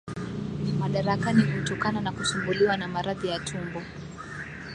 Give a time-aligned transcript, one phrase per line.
[0.79, 3.81] Madarakani kutokana na kusumbuliwa na maradhi ya tumbo